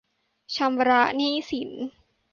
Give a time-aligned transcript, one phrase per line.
[0.55, 1.71] ชำระหนี้สิน